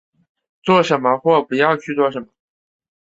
[0.63, 2.27] 做什么或不要去做什么